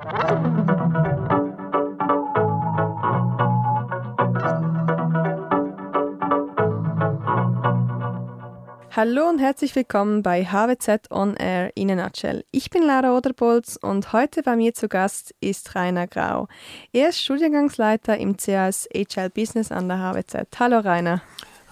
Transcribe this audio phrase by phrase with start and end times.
[0.00, 0.48] Hallo
[9.28, 12.44] und herzlich willkommen bei HWZ On Air in a Nutshell.
[12.52, 16.46] Ich bin Lara Oderbolz und heute bei mir zu Gast ist Rainer Grau.
[16.92, 20.60] Er ist Studiengangsleiter im CAS HL Business an der HWZ.
[20.60, 21.22] Hallo Rainer.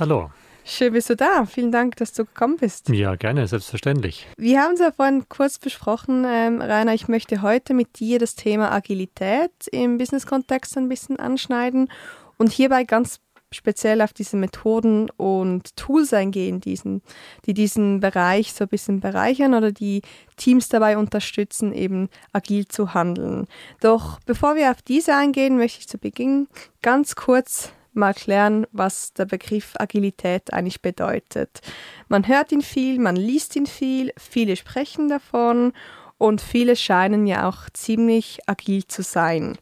[0.00, 0.30] Hallo.
[0.68, 1.46] Schön bist du da.
[1.46, 2.88] Vielen Dank, dass du gekommen bist.
[2.88, 4.26] Ja, gerne, selbstverständlich.
[4.36, 6.92] Wir haben es ja vorhin kurz besprochen, ähm, Rainer.
[6.92, 11.88] Ich möchte heute mit dir das Thema Agilität im Business-Kontext ein bisschen anschneiden
[12.36, 13.20] und hierbei ganz
[13.52, 17.00] speziell auf diese Methoden und Tools eingehen, diesen,
[17.46, 20.02] die diesen Bereich so ein bisschen bereichern oder die
[20.36, 23.46] Teams dabei unterstützen, eben agil zu handeln.
[23.80, 26.48] Doch bevor wir auf diese eingehen, möchte ich zu Beginn
[26.82, 31.60] ganz kurz mal klären, was der Begriff Agilität eigentlich bedeutet.
[32.08, 35.72] Man hört ihn viel, man liest ihn viel, viele sprechen davon
[36.18, 39.58] und viele scheinen ja auch ziemlich agil zu sein.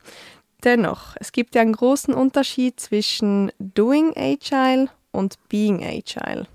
[0.65, 6.47] Dennoch, es gibt ja einen großen Unterschied zwischen Doing Agile und Being Agile.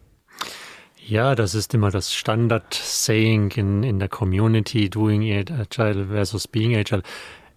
[1.05, 7.02] Ja, das ist immer das Standard-Saying in, in der Community, Doing Agile versus Being Agile.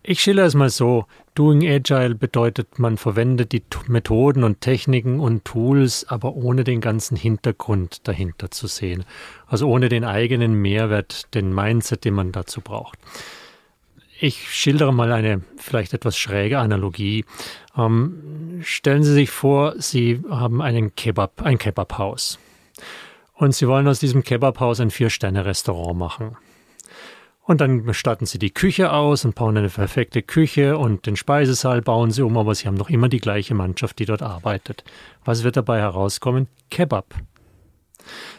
[0.05, 1.07] Ich schilder es mal so.
[1.37, 7.17] Doing Agile bedeutet, man verwendet die Methoden und Techniken und Tools, aber ohne den ganzen
[7.17, 9.05] Hintergrund dahinter zu sehen.
[9.47, 12.99] Also ohne den eigenen Mehrwert, den Mindset, den man dazu braucht.
[14.21, 17.25] Ich schildere mal eine vielleicht etwas schräge Analogie.
[17.77, 22.41] Ähm, stellen Sie sich vor, Sie haben einen Kebab, ein Kebabhaus.
[23.35, 26.37] Und Sie wollen aus diesem Kebabhaus ein Vier-Sterne-Restaurant machen.
[27.45, 31.83] Und dann statten Sie die Küche aus und bauen eine perfekte Küche und den Speisesaal
[31.83, 34.85] bauen Sie um, aber Sie haben noch immer die gleiche Mannschaft, die dort arbeitet.
[35.25, 36.47] Was wird dabei herauskommen?
[36.71, 37.15] Kebab.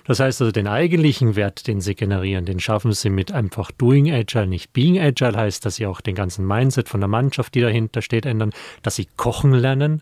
[0.06, 4.12] Das heißt also, den eigentlichen Wert, den sie generieren, den schaffen sie mit einfach Doing
[4.12, 7.62] Agile, nicht Being Agile heißt, dass sie auch den ganzen Mindset von der Mannschaft, die
[7.62, 8.52] dahinter steht, ändern,
[8.82, 10.02] dass sie kochen lernen,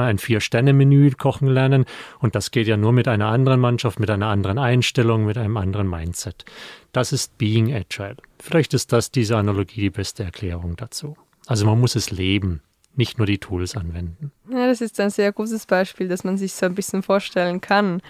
[0.00, 1.84] ein Vier-Sterne-Menü kochen lernen.
[2.20, 5.56] Und das geht ja nur mit einer anderen Mannschaft, mit einer anderen Einstellung, mit einem
[5.56, 6.44] anderen Mindset.
[6.92, 8.16] Das ist Being Agile.
[8.40, 11.16] Vielleicht ist das diese Analogie die beste Erklärung dazu.
[11.46, 12.62] Also man muss es leben,
[12.94, 14.32] nicht nur die Tools anwenden.
[14.50, 18.00] Ja, das ist ein sehr gutes Beispiel, dass man sich so ein bisschen vorstellen kann.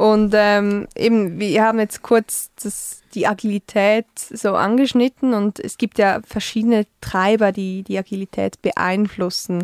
[0.00, 5.98] Und ähm, eben, wir haben jetzt kurz das, die Agilität so angeschnitten und es gibt
[5.98, 9.62] ja verschiedene Treiber, die die Agilität beeinflussen.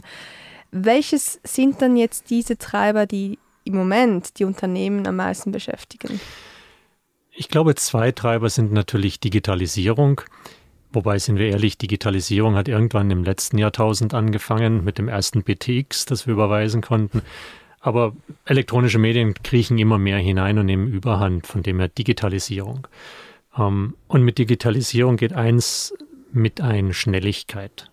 [0.84, 6.20] Welches sind dann jetzt diese Treiber, die im Moment die Unternehmen am meisten beschäftigen?
[7.32, 10.20] Ich glaube, zwei Treiber sind natürlich Digitalisierung.
[10.92, 16.06] Wobei, sind wir ehrlich, Digitalisierung hat irgendwann im letzten Jahrtausend angefangen mit dem ersten BTX,
[16.06, 17.22] das wir überweisen konnten.
[17.81, 22.88] Aber elektronische Medien kriechen immer mehr hinein und nehmen Überhand, von dem her Digitalisierung.
[23.56, 25.94] Ähm, und mit Digitalisierung geht eins
[26.32, 27.91] mit ein Schnelligkeit.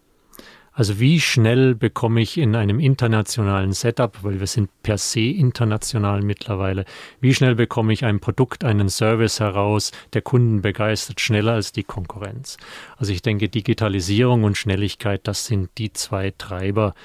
[0.76, 6.24] Also wie schnell bekomme ich in einem internationalen Setup, weil wir sind per se international
[6.24, 6.86] mittlerweile,
[7.22, 11.84] wie schnell bekomme ich ein Produkt, einen Service heraus, der Kunden begeistert, schneller als die
[11.84, 12.58] Konkurrenz.
[12.98, 16.96] Also ich denke, Digitalisierung und Schnelligkeit, das sind die zwei Treiber,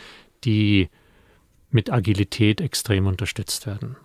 [0.44, 0.88] die
[1.70, 3.96] mit Agilität extrem unterstützt werden.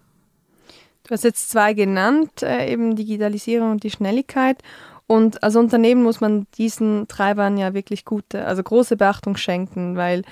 [1.05, 4.61] Du hast jetzt zwei genannt, äh, eben Digitalisierung und die Schnelligkeit.
[5.07, 10.23] Und als Unternehmen muss man diesen Treibern ja wirklich gute, also große Beachtung schenken, weil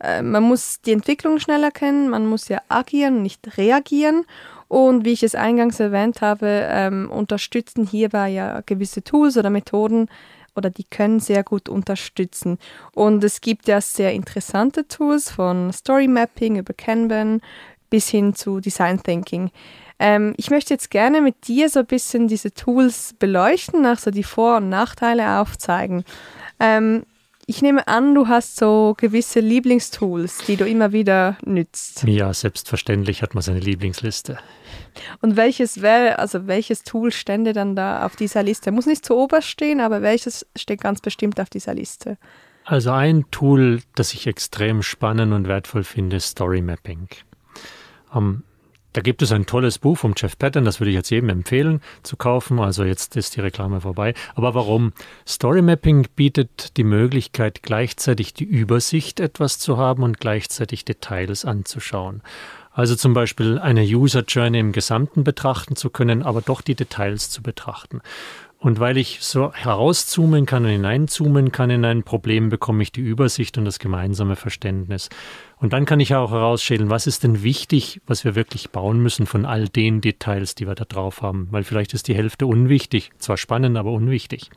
[0.00, 4.24] äh, man muss die Entwicklung schnell erkennen, man muss ja agieren, nicht reagieren.
[4.68, 10.08] Und wie ich es eingangs erwähnt habe, ähm, unterstützen hierbei ja gewisse Tools oder Methoden,
[10.56, 12.58] oder die können sehr gut unterstützen.
[12.94, 17.40] Und es gibt ja sehr interessante Tools von Story Mapping über Kanban
[17.88, 19.50] bis hin zu Design Thinking.
[20.00, 24.10] Ähm, ich möchte jetzt gerne mit dir so ein bisschen diese Tools beleuchten, nach so
[24.10, 26.04] die Vor- und Nachteile aufzeigen.
[26.58, 27.04] Ähm,
[27.46, 32.04] ich nehme an, du hast so gewisse Lieblingstools, die du immer wieder nützt.
[32.04, 34.38] Ja, selbstverständlich hat man seine Lieblingsliste.
[35.20, 38.72] Und welches wäre, also welches Tool stände dann da auf dieser Liste?
[38.72, 42.18] Muss nicht zu oberst stehen, aber welches steht ganz bestimmt auf dieser Liste?
[42.64, 47.08] Also ein Tool, das ich extrem spannend und wertvoll finde, ist Story Mapping.
[48.14, 48.44] Um,
[48.92, 51.80] da gibt es ein tolles Buch vom Jeff Patton, das würde ich jetzt jedem empfehlen
[52.02, 52.58] zu kaufen.
[52.58, 54.14] Also jetzt ist die Reklame vorbei.
[54.34, 54.92] Aber warum?
[55.26, 62.22] Story Mapping bietet die Möglichkeit, gleichzeitig die Übersicht etwas zu haben und gleichzeitig Details anzuschauen.
[62.72, 67.30] Also zum Beispiel eine User Journey im Gesamten betrachten zu können, aber doch die Details
[67.30, 68.00] zu betrachten.
[68.62, 73.00] Und weil ich so herauszoomen kann und hineinzoomen kann in ein Problem, bekomme ich die
[73.00, 75.08] Übersicht und das gemeinsame Verständnis.
[75.56, 79.24] Und dann kann ich auch herausschälen, was ist denn wichtig, was wir wirklich bauen müssen
[79.24, 81.48] von all den Details, die wir da drauf haben.
[81.50, 84.50] Weil vielleicht ist die Hälfte unwichtig, zwar spannend, aber unwichtig.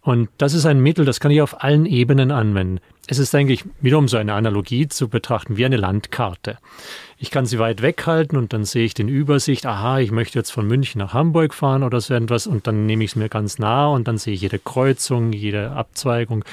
[0.00, 2.80] Und das ist ein Mittel, das kann ich auf allen Ebenen anwenden.
[3.08, 6.58] Es ist eigentlich wiederum so eine Analogie zu betrachten wie eine Landkarte.
[7.18, 10.50] Ich kann sie weit weghalten und dann sehe ich den Übersicht, aha, ich möchte jetzt
[10.50, 13.60] von München nach Hamburg fahren oder so etwas und dann nehme ich es mir ganz
[13.60, 16.44] nah und dann sehe ich jede Kreuzung, jede Abzweigung.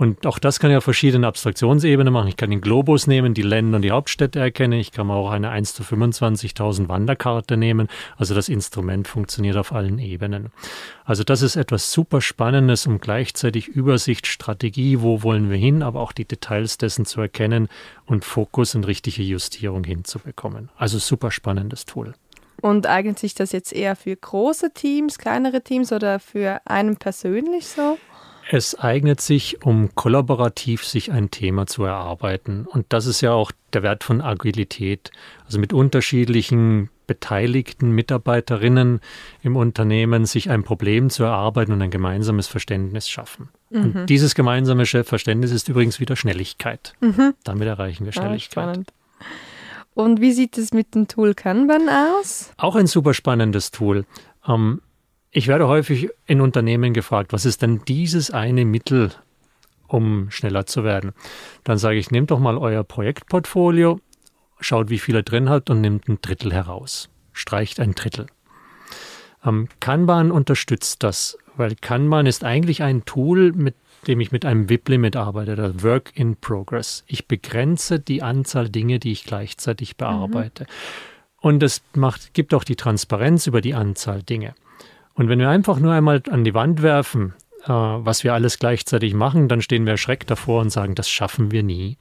[0.00, 2.28] Und auch das kann ich auf verschiedenen Abstraktionsebenen machen.
[2.28, 4.80] Ich kann den Globus nehmen, die Länder und die Hauptstädte erkennen.
[4.80, 7.86] Ich kann auch eine 1 zu 25.000 Wanderkarte nehmen.
[8.16, 10.52] Also das Instrument funktioniert auf allen Ebenen.
[11.04, 16.00] Also das ist etwas super Spannendes, um gleichzeitig Übersicht, Strategie, wo wollen wir hin, aber
[16.00, 17.68] auch die Details dessen zu erkennen
[18.06, 20.70] und Fokus und richtige Justierung hinzubekommen.
[20.78, 22.14] Also super spannendes Tool.
[22.62, 27.66] Und eignet sich das jetzt eher für große Teams, kleinere Teams oder für einen persönlich
[27.66, 27.98] so?
[28.52, 32.66] Es eignet sich, um kollaborativ sich ein Thema zu erarbeiten.
[32.66, 35.12] Und das ist ja auch der Wert von Agilität.
[35.46, 39.00] Also mit unterschiedlichen beteiligten Mitarbeiterinnen
[39.42, 43.50] im Unternehmen sich ein Problem zu erarbeiten und ein gemeinsames Verständnis schaffen.
[43.70, 43.82] Mhm.
[43.82, 46.94] Und dieses gemeinsame Verständnis ist übrigens wieder Schnelligkeit.
[47.00, 47.34] Mhm.
[47.44, 48.78] Damit erreichen wir ah, Schnelligkeit.
[48.78, 49.24] Ah,
[49.94, 52.50] und wie sieht es mit dem Tool Kanban aus?
[52.56, 54.06] Auch ein super spannendes Tool.
[54.48, 54.80] Ähm,
[55.30, 59.12] ich werde häufig in Unternehmen gefragt, was ist denn dieses eine Mittel,
[59.86, 61.12] um schneller zu werden?
[61.64, 64.00] Dann sage ich, nehmt doch mal euer Projektportfolio,
[64.60, 67.08] schaut, wie viel ihr drin habt und nehmt ein Drittel heraus.
[67.32, 68.26] Streicht ein Drittel.
[69.44, 73.74] Ähm, Kanban unterstützt das, weil Kanban ist eigentlich ein Tool, mit
[74.06, 77.04] dem ich mit einem WIP-Limit arbeite, das Work in Progress.
[77.06, 80.64] Ich begrenze die Anzahl Dinge, die ich gleichzeitig bearbeite.
[80.64, 80.68] Mhm.
[81.42, 84.54] Und es macht, gibt auch die Transparenz über die Anzahl Dinge.
[85.14, 87.34] Und wenn wir einfach nur einmal an die Wand werfen,
[87.64, 91.50] äh, was wir alles gleichzeitig machen, dann stehen wir erschreckt davor und sagen, das schaffen
[91.50, 91.98] wir nie.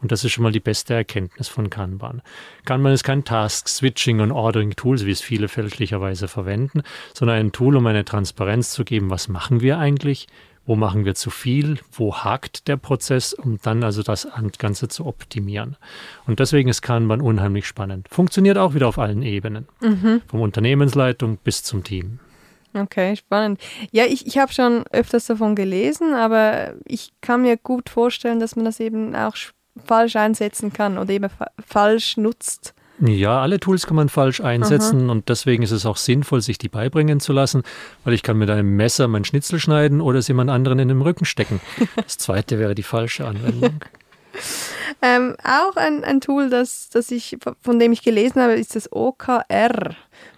[0.00, 2.22] Und das ist schon mal die beste Erkenntnis von Kanban.
[2.64, 6.82] Kanban ist kein Task, Switching und Ordering Tools, wie es viele fälschlicherweise verwenden,
[7.14, 10.28] sondern ein Tool, um eine Transparenz zu geben, was machen wir eigentlich,
[10.66, 14.28] wo machen wir zu viel, wo hakt der Prozess, um dann also das
[14.58, 15.76] Ganze zu optimieren.
[16.26, 18.06] Und deswegen ist Kanban unheimlich spannend.
[18.10, 20.22] Funktioniert auch wieder auf allen Ebenen, mhm.
[20.28, 22.20] vom Unternehmensleitung bis zum Team.
[22.74, 23.60] Okay, spannend.
[23.90, 28.56] Ja, ich, ich habe schon öfters davon gelesen, aber ich kann mir gut vorstellen, dass
[28.56, 29.34] man das eben auch
[29.84, 32.74] falsch einsetzen kann oder eben fa falsch nutzt.
[33.00, 35.12] Ja, alle Tools kann man falsch einsetzen Aha.
[35.12, 37.62] und deswegen ist es auch sinnvoll, sich die beibringen zu lassen,
[38.04, 41.00] weil ich kann mit einem Messer meinen Schnitzel schneiden oder es jemand anderen in den
[41.00, 41.60] Rücken stecken.
[41.96, 43.80] Das zweite wäre die falsche Anwendung.
[45.02, 48.92] Ähm, auch ein, ein Tool, das, das ich, von dem ich gelesen habe, ist das
[48.92, 49.94] OKR.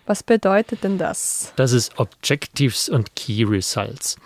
[0.07, 1.53] Was bedeutet denn das?
[1.57, 4.17] Das ist Objectives und Key Results.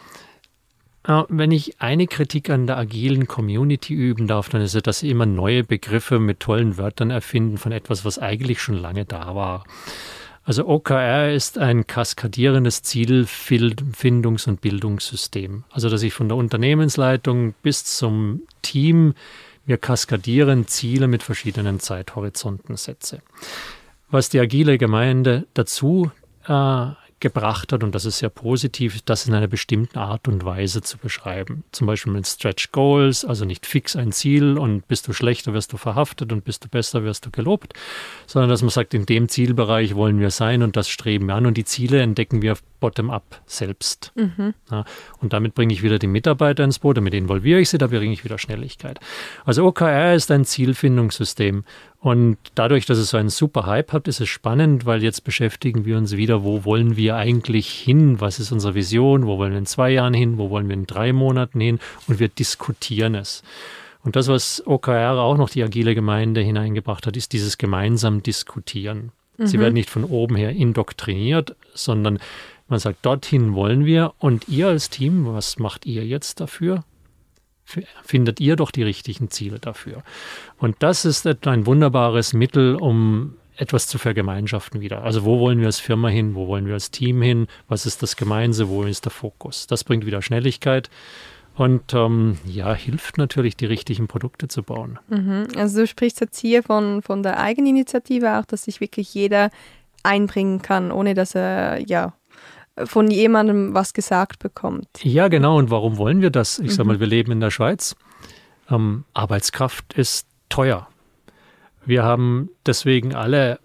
[1.29, 5.11] Wenn ich eine Kritik an der agilen Community üben darf, dann ist es, dass sie
[5.11, 9.65] immer neue Begriffe mit tollen Wörtern erfinden von etwas, was eigentlich schon lange da war.
[10.43, 15.65] Also OKR ist ein kaskadierendes Zielfindungs- und Bildungssystem.
[15.71, 19.15] Also dass ich von der Unternehmensleitung bis zum Team
[19.67, 23.21] mir kaskadieren Ziele mit verschiedenen Zeithorizonten setze
[24.11, 26.11] was die agile Gemeinde dazu
[26.47, 26.53] äh,
[27.27, 30.97] gebracht hat, und das ist sehr positiv, das in einer bestimmten Art und Weise zu
[30.97, 31.65] beschreiben.
[31.73, 35.73] Zum Beispiel mit Stretch Goals, also nicht fix ein Ziel und bist du schlechter, wirst
[35.73, 37.73] du verhaftet und bist du besser, wirst du gelobt,
[38.27, 41.47] sondern dass man sagt, in dem Zielbereich wollen wir sein und das streben wir an
[41.47, 44.13] und die Ziele entdecken wir bottom-up selbst.
[44.15, 44.55] Mhm.
[44.71, 44.85] Ja,
[45.21, 48.13] und damit bringe ich wieder die Mitarbeiter ins Boot, damit involviere ich sie, da bringe
[48.13, 49.01] ich wieder Schnelligkeit.
[49.45, 51.65] Also OKR ist ein Zielfindungssystem
[52.07, 55.85] und dadurch, dass es so einen super Hype hat, ist es spannend, weil jetzt beschäftigen
[55.85, 58.21] wir uns wieder, wo wollen wir eigentlich hin?
[58.21, 59.27] Was ist unsere Vision?
[59.27, 60.39] Wo wollen wir in zwei Jahren hin?
[60.39, 61.81] Wo wollen wir in drei Monaten hin?
[62.07, 63.43] Und wir diskutieren es.
[64.05, 69.11] Und das, was OKR auch noch die agile Gemeinde hineingebracht hat, ist dieses gemeinsam Diskutieren.
[69.37, 69.47] Mhm.
[69.49, 72.21] Sie werden nicht von oben her indoktriniert, sondern
[72.69, 74.13] man sagt, dorthin wollen wir.
[74.19, 76.85] Und ihr als Team, was macht ihr jetzt dafür?
[78.05, 80.03] Findet ihr doch die richtigen Ziele dafür.
[80.59, 85.03] Und das ist ein wunderbares Mittel, um etwas zu vergemeinschaften wieder.
[85.03, 88.03] Also wo wollen wir als Firma hin, wo wollen wir als Team hin, was ist
[88.03, 89.67] das Gemeinse, wo ist der Fokus.
[89.67, 90.91] Das bringt wieder Schnelligkeit
[91.57, 94.99] und ähm, ja, hilft natürlich, die richtigen Produkte zu bauen.
[95.09, 95.49] Mhm.
[95.57, 99.51] Also du sprichst jetzt hier von, von der Eigeninitiative auch, dass sich wirklich jeder
[100.03, 102.13] einbringen kann, ohne dass er ja
[102.85, 104.89] von jemandem was gesagt bekommt.
[105.03, 105.59] Ja, genau.
[105.59, 106.59] Und warum wollen wir das?
[106.59, 106.71] Ich mhm.
[106.71, 107.97] sage mal, wir leben in der Schweiz.
[108.71, 110.89] Ähm, Arbeitskraft ist teuer.
[111.85, 113.61] Wir haben deswegen alle,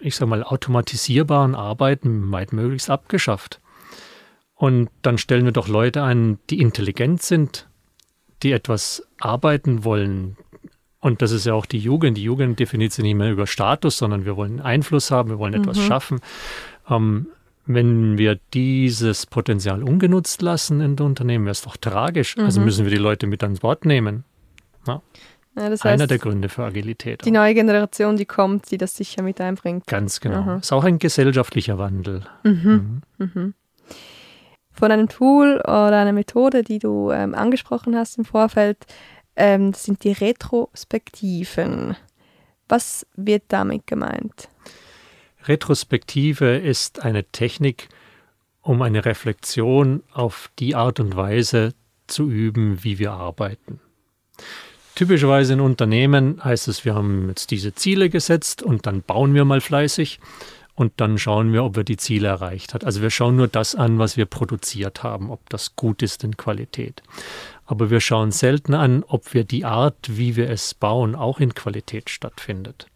[0.00, 3.60] ich sage mal, automatisierbaren Arbeiten weit möglichst abgeschafft.
[4.54, 7.68] Und dann stellen wir doch Leute ein, die intelligent sind,
[8.42, 10.36] die etwas arbeiten wollen.
[11.00, 12.16] Und das ist ja auch die Jugend.
[12.16, 15.54] Die Jugend definiert sich nicht mehr über Status, sondern wir wollen Einfluss haben, wir wollen
[15.54, 15.82] etwas mhm.
[15.82, 16.20] schaffen.
[16.88, 17.26] Ähm,
[17.66, 22.36] wenn wir dieses Potenzial ungenutzt lassen in den Unternehmen, wäre es doch tragisch.
[22.36, 22.46] Also mhm.
[22.46, 24.24] Also müssen wir die Leute mit ans Wort nehmen.
[24.86, 25.02] Ja.
[25.56, 27.24] Ja, das heißt, Einer der Gründe für Agilität.
[27.24, 29.86] Die neue Generation, die kommt, die das sicher mit einbringt.
[29.86, 30.42] Ganz genau.
[30.42, 30.58] Mhm.
[30.58, 32.22] Ist auch ein gesellschaftlicher Wandel.
[32.42, 33.02] Mhm.
[33.18, 33.30] Mhm.
[33.34, 33.54] mhm.
[34.72, 38.84] Von einem Tool oder einer Methode, die du ähm, angesprochen hast im Vorfeld,
[39.36, 41.96] ähm, das sind die Retrospektiven.
[42.68, 44.48] Was wird damit gemeint?
[45.46, 47.88] Retrospektive ist eine Technik,
[48.62, 51.74] um eine Reflexion auf die Art und Weise
[52.06, 53.80] zu üben, wie wir arbeiten.
[54.94, 59.44] Typischerweise in Unternehmen heißt es, wir haben jetzt diese Ziele gesetzt und dann bauen wir
[59.44, 60.20] mal fleißig
[60.74, 62.84] und dann schauen wir, ob wir die Ziele erreicht hat.
[62.84, 66.36] Also wir schauen nur das an, was wir produziert haben, ob das gut ist in
[66.36, 67.02] Qualität.
[67.66, 71.54] Aber wir schauen selten an, ob wir die Art, wie wir es bauen, auch in
[71.54, 72.86] Qualität stattfindet.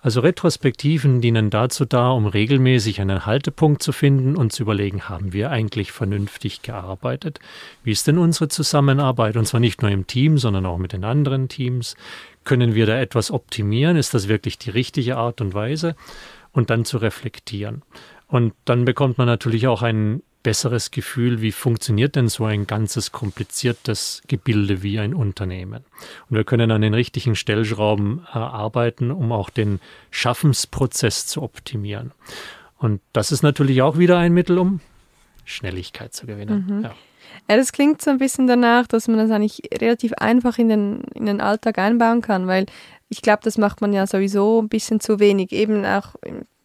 [0.00, 5.32] Also Retrospektiven dienen dazu da, um regelmäßig einen Haltepunkt zu finden und zu überlegen, haben
[5.32, 7.40] wir eigentlich vernünftig gearbeitet?
[7.82, 9.36] Wie ist denn unsere Zusammenarbeit?
[9.36, 11.96] Und zwar nicht nur im Team, sondern auch mit den anderen Teams.
[12.44, 13.96] Können wir da etwas optimieren?
[13.96, 15.96] Ist das wirklich die richtige Art und Weise?
[16.52, 17.82] Und dann zu reflektieren.
[18.28, 23.10] Und dann bekommt man natürlich auch einen besseres Gefühl, wie funktioniert denn so ein ganzes
[23.10, 25.84] kompliziertes Gebilde wie ein Unternehmen.
[26.30, 29.80] Und wir können an den richtigen Stellschrauben äh, arbeiten, um auch den
[30.12, 32.12] Schaffensprozess zu optimieren.
[32.78, 34.78] Und das ist natürlich auch wieder ein Mittel, um
[35.44, 36.64] Schnelligkeit zu gewinnen.
[36.68, 36.84] Mhm.
[36.84, 36.94] Ja.
[37.48, 41.00] Ja, das klingt so ein bisschen danach, dass man das eigentlich relativ einfach in den,
[41.14, 42.66] in den Alltag einbauen kann, weil
[43.08, 46.14] ich glaube, das macht man ja sowieso ein bisschen zu wenig, eben auch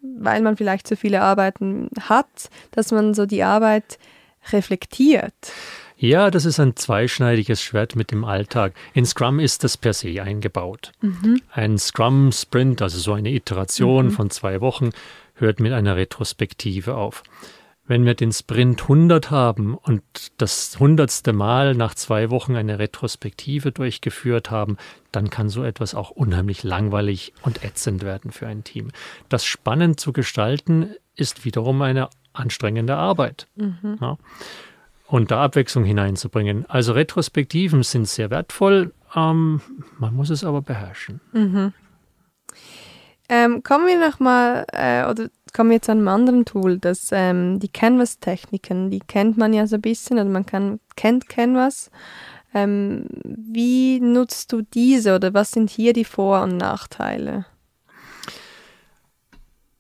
[0.01, 3.98] weil man vielleicht so viele Arbeiten hat, dass man so die Arbeit
[4.51, 5.34] reflektiert.
[5.98, 8.74] Ja, das ist ein zweischneidiges Schwert mit dem Alltag.
[8.93, 10.93] In Scrum ist das per se eingebaut.
[11.01, 11.41] Mhm.
[11.51, 14.12] Ein Scrum-Sprint, also so eine Iteration mhm.
[14.12, 14.89] von zwei Wochen,
[15.36, 17.22] hört mit einer Retrospektive auf
[17.91, 20.01] wenn wir den Sprint 100 haben und
[20.38, 24.77] das hundertste Mal nach zwei Wochen eine Retrospektive durchgeführt haben,
[25.12, 28.91] dann kann so etwas auch unheimlich langweilig und ätzend werden für ein Team.
[29.27, 33.48] Das spannend zu gestalten ist wiederum eine anstrengende Arbeit.
[33.57, 33.98] Mhm.
[34.00, 34.17] Ja.
[35.07, 36.65] Und da Abwechslung hineinzubringen.
[36.69, 39.60] Also Retrospektiven sind sehr wertvoll, ähm,
[40.00, 41.19] man muss es aber beherrschen.
[41.33, 41.74] Mhm.
[43.27, 47.60] Ähm, kommen wir nochmal, äh, oder kommen wir jetzt an einem anderen Tool, das, ähm,
[47.60, 51.91] die Canvas-Techniken, die kennt man ja so ein bisschen, oder man kann, kennt Canvas.
[52.53, 57.46] Ähm, wie nutzt du diese oder was sind hier die Vor- und Nachteile?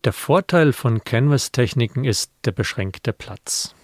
[0.03, 3.75] Der Vorteil von Canvas-Techniken ist der beschränkte Platz.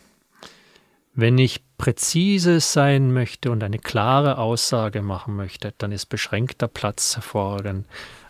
[1.13, 7.15] Wenn ich präzise sein möchte und eine klare Aussage machen möchte, dann ist beschränkter Platz
[7.15, 7.85] hervorragend.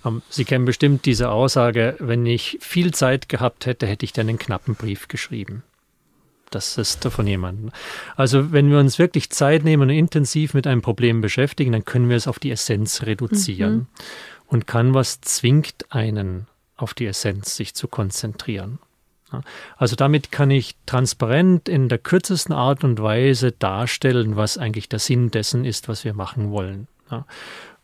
[0.07, 4.29] Ähm, Sie kennen bestimmt diese Aussage, wenn ich viel Zeit gehabt hätte, hätte ich dann
[4.29, 5.63] einen knappen Brief geschrieben.
[6.49, 7.71] Das ist von jemandem.
[8.15, 12.09] Also wenn wir uns wirklich Zeit nehmen und intensiv mit einem Problem beschäftigen, dann können
[12.09, 13.73] wir es auf die Essenz reduzieren.
[13.73, 13.87] Mhm.
[14.47, 16.47] Und Canvas zwingt einen
[16.77, 18.79] auf die Essenz, sich zu konzentrieren.
[19.75, 24.99] Also damit kann ich transparent in der kürzesten Art und Weise darstellen, was eigentlich der
[24.99, 26.87] Sinn dessen ist, was wir machen wollen.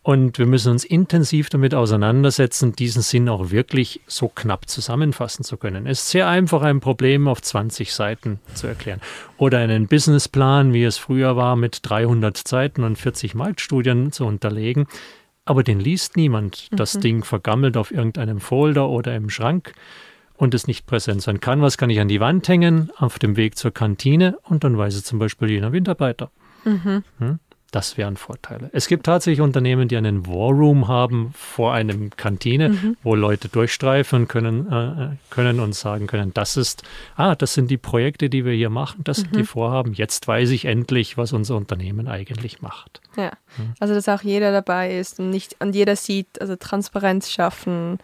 [0.03, 5.55] Und wir müssen uns intensiv damit auseinandersetzen, diesen Sinn auch wirklich so knapp zusammenfassen zu
[5.55, 5.87] können.
[5.87, 8.99] Es ist sehr einfach, ein Problem auf 20 Seiten zu erklären.
[9.37, 14.87] Oder einen Businessplan, wie es früher war, mit 300 Seiten und 40 Marktstudien zu unterlegen.
[15.45, 16.67] Aber den liest niemand.
[16.71, 17.01] Das mhm.
[17.01, 19.73] Ding vergammelt auf irgendeinem Folder oder im Schrank
[20.35, 21.61] und ist nicht präsent sein kann.
[21.61, 24.95] Was kann ich an die Wand hängen, auf dem Weg zur Kantine und dann weiß
[24.95, 26.29] es zum Beispiel jener Mitarbeiter.
[26.65, 27.03] Mhm.
[27.19, 27.39] Hm?
[27.73, 28.69] Das wären Vorteile.
[28.71, 32.97] Es gibt tatsächlich Unternehmen, die einen Warroom haben vor einem Kantine, mhm.
[33.01, 36.83] wo Leute durchstreifen können, äh, können und sagen können, das ist,
[37.15, 39.21] ah, das sind die Projekte, die wir hier machen, das mhm.
[39.21, 39.47] sind die mhm.
[39.47, 39.93] Vorhaben.
[39.93, 43.01] Jetzt weiß ich endlich, was unser Unternehmen eigentlich macht.
[43.17, 43.73] Ja, mhm.
[43.79, 47.97] also dass auch jeder dabei ist und nicht an jeder sieht, also Transparenz schaffen,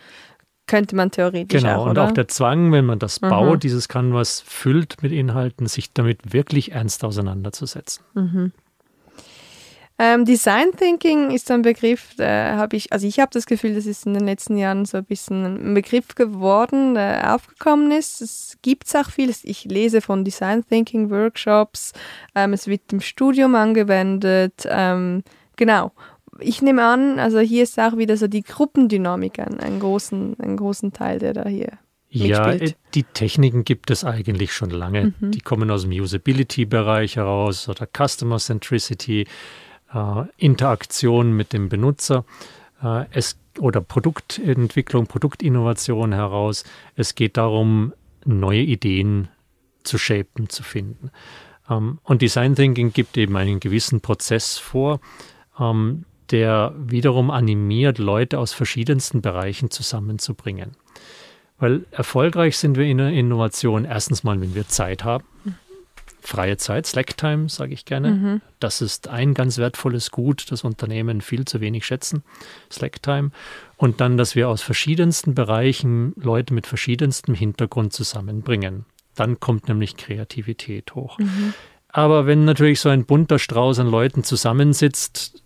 [0.66, 3.30] könnte man theoretisch genau, auch, und auch der Zwang, wenn man das mhm.
[3.30, 8.04] baut, dieses Canvas füllt mit Inhalten, sich damit wirklich ernst auseinanderzusetzen.
[8.16, 8.52] Mhm.
[10.02, 13.86] Ähm, Design Thinking ist ein Begriff, äh, habe ich, also ich habe das Gefühl, das
[13.86, 18.22] ist in den letzten Jahren so ein bisschen ein Begriff geworden, der aufgekommen ist.
[18.22, 19.30] Es gibt auch viel.
[19.44, 21.92] Ich lese von Design Thinking Workshops.
[22.34, 24.66] Ähm, es wird im Studium angewendet.
[24.70, 25.24] Ähm,
[25.58, 25.92] genau.
[26.40, 30.56] Ich nehme an, also hier ist auch wieder so die Gruppendynamik ein, einen großen, einen
[30.56, 31.74] großen Teil, der da hier
[32.08, 32.78] ja, mitspielt.
[32.96, 35.14] die Techniken gibt es eigentlich schon lange.
[35.20, 35.32] Mhm.
[35.32, 39.28] Die kommen aus dem Usability-Bereich heraus oder Customer Centricity
[39.94, 42.26] äh, Interaktion mit dem Benutzer
[42.84, 46.64] äh, es, oder Produktentwicklung, Produktinnovation heraus.
[46.96, 47.94] Es geht darum,
[48.26, 49.30] neue Ideen
[49.84, 51.12] zu shapen, zu finden.
[51.70, 55.00] Ähm, und Design Thinking gibt eben einen gewissen Prozess vor,
[55.60, 60.72] ähm, der wiederum animiert, Leute aus verschiedensten Bereichen zusammenzubringen.
[61.58, 65.26] Weil erfolgreich sind wir in der Innovation erstens mal, wenn wir Zeit haben.
[66.22, 68.12] Freie Zeit, Slacktime, sage ich gerne.
[68.12, 68.42] Mhm.
[68.60, 72.24] Das ist ein ganz wertvolles Gut, das Unternehmen viel zu wenig schätzen.
[72.72, 73.32] Slacktime.
[73.78, 78.86] Und dann, dass wir aus verschiedensten Bereichen Leute mit verschiedenstem Hintergrund zusammenbringen.
[79.16, 81.18] Dann kommt nämlich Kreativität hoch.
[81.20, 81.54] Mhm.
[81.90, 85.44] Aber wenn natürlich so ein bunter Strauß an Leuten zusammensitzt,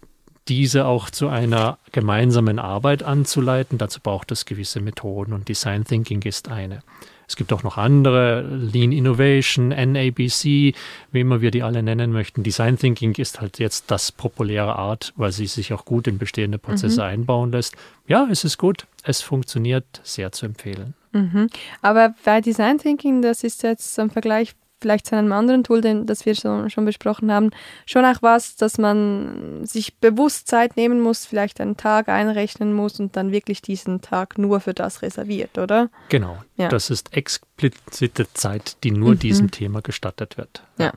[0.48, 3.78] diese auch zu einer gemeinsamen Arbeit anzuleiten.
[3.78, 6.82] Dazu braucht es gewisse Methoden und Design Thinking ist eine.
[7.28, 10.44] Es gibt auch noch andere, Lean Innovation, NABC,
[11.12, 12.44] wie immer wir die alle nennen möchten.
[12.44, 16.58] Design Thinking ist halt jetzt das populäre Art, weil sie sich auch gut in bestehende
[16.58, 17.08] Prozesse mhm.
[17.08, 17.76] einbauen lässt.
[18.08, 20.94] Ja, es ist gut, es funktioniert, sehr zu empfehlen.
[21.14, 21.50] Mhm.
[21.82, 26.06] Aber bei Design Thinking, das ist jetzt im Vergleich vielleicht zu einem anderen Tool, den,
[26.06, 27.50] das wir so, schon besprochen haben,
[27.86, 33.00] schon auch was, dass man sich bewusst Zeit nehmen muss, vielleicht einen Tag einrechnen muss
[33.00, 35.90] und dann wirklich diesen Tag nur für das reserviert, oder?
[36.10, 36.38] Genau.
[36.58, 36.68] Ja.
[36.68, 39.20] Das ist explizite Zeit, die nur mhm.
[39.20, 40.64] diesem Thema gestattet wird.
[40.78, 40.86] Ja.
[40.86, 40.92] ja.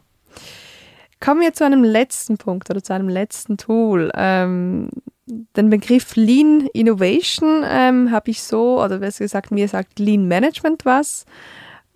[1.20, 4.10] Kommen wir zu einem letzten Punkt oder zu einem letzten Tool.
[4.14, 4.90] Ähm,
[5.26, 10.84] den Begriff Lean Innovation ähm, habe ich so, oder besser gesagt, mir sagt Lean Management
[10.84, 11.24] was.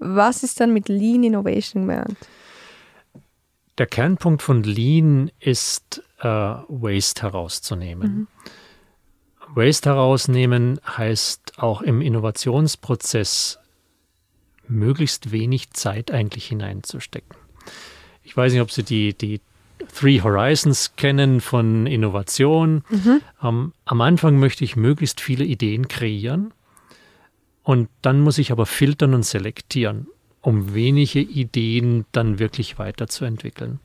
[0.00, 2.16] Was ist dann mit Lean Innovation gemeint?
[3.76, 8.12] Der Kernpunkt von Lean ist, äh, Waste herauszunehmen.
[8.12, 8.26] Mhm.
[9.54, 13.58] Waste herausnehmen heißt auch im Innovationsprozess
[14.68, 17.36] möglichst wenig Zeit eigentlich hineinzustecken.
[18.22, 19.40] Ich weiß nicht, ob Sie die, die
[19.94, 22.84] Three Horizons kennen von Innovation.
[22.88, 23.20] Mhm.
[23.42, 26.52] Ähm, am Anfang möchte ich möglichst viele Ideen kreieren
[27.70, 30.08] und dann muss ich aber filtern und selektieren,
[30.40, 33.78] um wenige Ideen dann wirklich weiterzuentwickeln.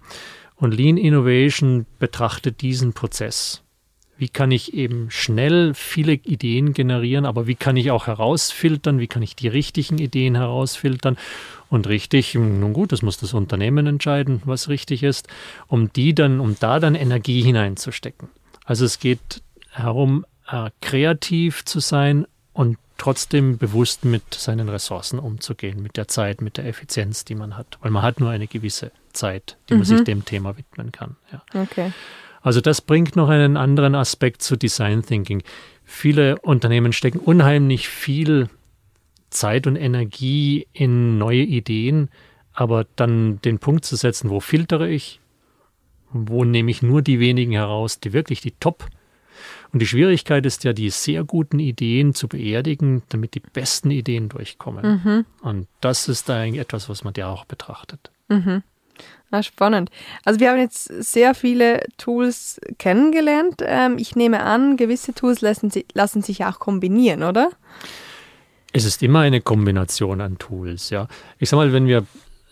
[0.55, 3.61] Und Lean Innovation betrachtet diesen Prozess.
[4.17, 9.05] Wie kann ich eben schnell viele Ideen generieren, aber wie kann ich auch herausfiltern, wie
[9.05, 11.15] kann ich die richtigen Ideen herausfiltern
[11.69, 15.27] und richtig, nun gut, das muss das Unternehmen entscheiden, was richtig ist,
[15.67, 18.29] um die dann, um da dann Energie hineinzustecken.
[18.63, 25.83] Also es geht herum, äh, kreativ zu sein und trotzdem bewusst mit seinen Ressourcen umzugehen,
[25.83, 27.77] mit der Zeit, mit der Effizienz, die man hat.
[27.81, 29.79] Weil man hat nur eine gewisse Zeit, die mhm.
[29.79, 30.05] man sich mhm.
[30.05, 31.17] dem Thema widmen kann.
[31.33, 31.43] Ja.
[31.53, 31.91] Okay.
[32.41, 35.43] Also das bringt noch einen anderen Aspekt zu Design Thinking.
[35.83, 38.49] Viele Unternehmen stecken unheimlich viel
[39.29, 42.09] Zeit und Energie in neue Ideen,
[42.53, 45.19] aber dann den Punkt zu setzen, wo filtere ich,
[46.13, 48.87] wo nehme ich nur die wenigen heraus, die wirklich die Top
[49.75, 54.29] und die Schwierigkeit ist ja, die sehr guten Ideen zu beerdigen, damit die besten Ideen
[54.29, 55.01] durchkommen.
[55.03, 55.25] Mhm.
[55.41, 58.09] Und das ist eigentlich etwas, was man ja auch betrachtet.
[58.29, 58.63] Mhm.
[59.31, 59.89] Ah, spannend.
[60.23, 63.55] Also wir haben jetzt sehr viele Tools kennengelernt.
[63.65, 67.49] Ähm, ich nehme an, gewisse Tools lassen, lassen sich auch kombinieren, oder?
[68.71, 71.09] Es ist immer eine Kombination an Tools, ja.
[71.37, 72.05] Ich sag mal, wenn wir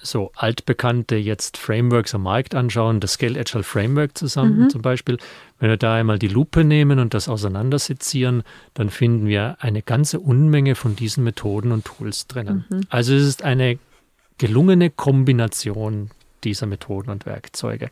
[0.04, 4.70] so altbekannte jetzt Frameworks am Markt anschauen, das Scale Agile Framework zusammen mhm.
[4.70, 5.18] zum Beispiel,
[5.60, 10.20] wenn wir da einmal die Lupe nehmen und das auseinandersezieren, dann finden wir eine ganze
[10.20, 12.66] Unmenge von diesen Methoden und Tools drinnen.
[12.70, 12.82] Mhm.
[12.90, 13.80] Also es ist eine
[14.38, 16.12] gelungene Kombination
[16.44, 17.90] dieser Methoden und Werkzeuge.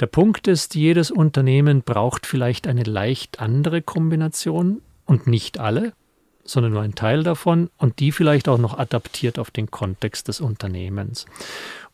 [0.00, 5.92] Der Punkt ist, jedes Unternehmen braucht vielleicht eine leicht andere Kombination und nicht alle
[6.50, 10.40] sondern nur ein Teil davon und die vielleicht auch noch adaptiert auf den Kontext des
[10.40, 11.26] Unternehmens.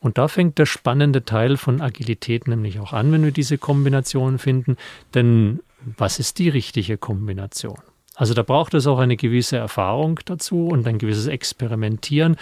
[0.00, 4.38] Und da fängt der spannende Teil von Agilität nämlich auch an, wenn wir diese Kombination
[4.38, 4.76] finden.
[5.14, 5.60] Denn
[5.96, 7.78] was ist die richtige Kombination?
[8.14, 12.36] Also da braucht es auch eine gewisse Erfahrung dazu und ein gewisses Experimentieren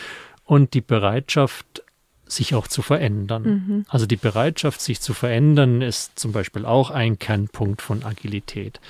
[0.44, 1.83] und die Bereitschaft,
[2.27, 3.42] sich auch zu verändern.
[3.42, 3.87] Mhm.
[3.88, 8.81] Also die Bereitschaft, sich zu verändern, ist zum Beispiel auch ein Kernpunkt von Agilität.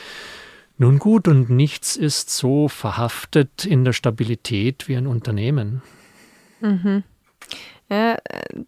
[0.76, 5.82] Nun gut, und nichts ist so verhaftet in der Stabilität wie ein Unternehmen.
[6.60, 7.04] Mhm.
[7.88, 8.16] Ja,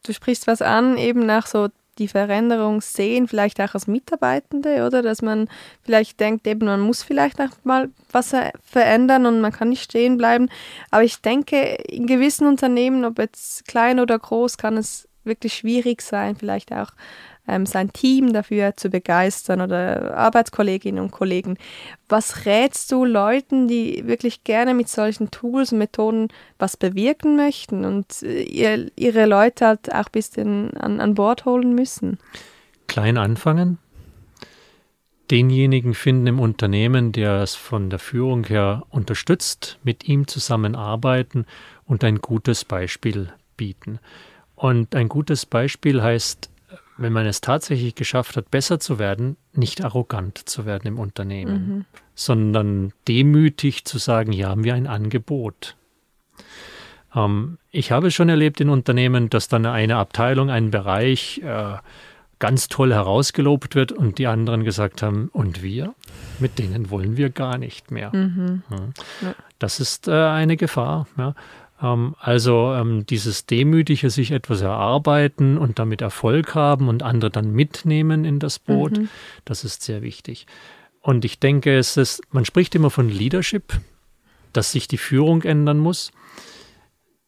[0.05, 5.03] du sprichst was an, eben nach so die Veränderung sehen, vielleicht auch als Mitarbeitende, oder?
[5.03, 5.49] Dass man
[5.83, 10.19] vielleicht denkt, eben man muss vielleicht auch mal was verändern und man kann nicht stehen
[10.19, 10.49] bleiben.
[10.91, 16.03] Aber ich denke, in gewissen Unternehmen, ob jetzt klein oder groß, kann es wirklich schwierig
[16.03, 16.91] sein, vielleicht auch
[17.49, 21.57] ähm, sein Team dafür zu begeistern oder Arbeitskolleginnen und Kollegen.
[22.09, 26.29] Was rätst du Leuten, die wirklich gerne mit solchen Tools und Methoden
[26.59, 31.45] was bewirken möchten und äh, ihr, ihre Leute halt auch ein bisschen an, an Bord
[31.45, 32.19] holen müssen?
[32.87, 33.79] Klein anfangen,
[35.31, 41.47] denjenigen finden im Unternehmen, der es von der Führung her unterstützt, mit ihm zusammenarbeiten
[41.85, 43.99] und ein gutes Beispiel bieten.
[44.55, 46.51] Und ein gutes Beispiel heißt,
[46.99, 51.69] wenn man es tatsächlich geschafft hat, besser zu werden, nicht arrogant zu werden im Unternehmen,
[51.69, 51.85] mhm.
[52.15, 55.77] sondern demütig zu sagen, hier haben wir ein Angebot.
[57.15, 61.77] Ähm, ich habe schon erlebt in Unternehmen, dass dann eine Abteilung, ein Bereich äh,
[62.39, 65.95] ganz toll herausgelobt wird und die anderen gesagt haben, und wir?
[66.39, 68.15] Mit denen wollen wir gar nicht mehr.
[68.15, 68.63] Mhm.
[69.23, 69.35] Ja.
[69.59, 71.07] Das ist äh, eine Gefahr.
[71.17, 71.35] Ja.
[71.83, 77.53] Ähm, also ähm, dieses demütige sich etwas erarbeiten und damit Erfolg haben und andere dann
[77.53, 79.09] mitnehmen in das Boot, mhm.
[79.45, 80.47] das ist sehr wichtig.
[81.01, 83.81] Und ich denke, es ist, man spricht immer von Leadership,
[84.53, 86.11] dass sich die Führung ändern muss.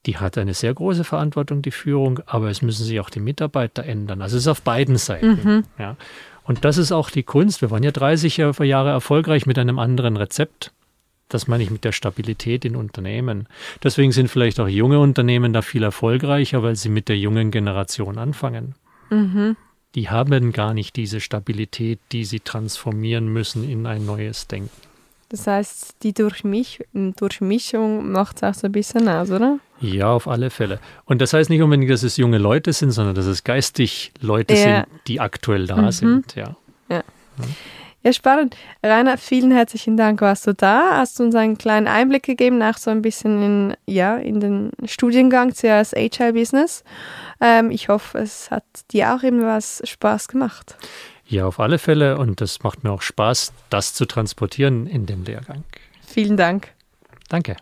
[0.06, 3.84] Die hat eine sehr große Verantwortung, die Führung, aber es müssen sich auch die Mitarbeiter
[3.84, 4.22] ändern.
[4.22, 5.40] Also es ist auf beiden Seiten.
[5.44, 5.64] Mhm.
[5.78, 5.96] Ja.
[6.44, 7.60] Und das ist auch die Kunst.
[7.60, 10.72] Wir waren ja 30 Jahre erfolgreich mit einem anderen Rezept.
[11.28, 13.48] Das meine ich mit der Stabilität in Unternehmen.
[13.82, 18.18] Deswegen sind vielleicht auch junge Unternehmen da viel erfolgreicher, weil sie mit der jungen Generation
[18.18, 18.74] anfangen.
[19.10, 19.56] Mhm.
[19.94, 24.70] Die haben gar nicht diese Stabilität, die sie transformieren müssen in ein neues Denken.
[25.30, 29.58] Das heißt, die Durchmisch Durchmischung macht es auch so ein bisschen aus, oder?
[29.80, 30.80] Ja, auf alle Fälle.
[31.04, 34.54] Und das heißt nicht unbedingt, dass es junge Leute sind, sondern dass es geistig Leute
[34.54, 34.60] ja.
[34.60, 35.90] sind, die aktuell da mhm.
[35.90, 36.34] sind.
[36.34, 36.56] Ja.
[36.88, 37.02] ja.
[38.08, 38.56] Ja, spannend.
[38.82, 40.96] Rainer, vielen herzlichen Dank, warst du da.
[40.96, 44.70] Hast du uns einen kleinen Einblick gegeben, nach so ein bisschen in, ja, in den
[44.86, 46.84] Studiengang CS Agile Business.
[47.38, 50.78] Ähm, ich hoffe, es hat dir auch eben was Spaß gemacht.
[51.26, 52.16] Ja, auf alle Fälle.
[52.16, 55.64] Und es macht mir auch Spaß, das zu transportieren in dem Lehrgang.
[56.06, 56.68] Vielen Dank.
[57.28, 57.56] Danke.